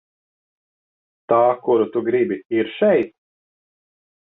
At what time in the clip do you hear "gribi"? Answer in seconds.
2.09-2.41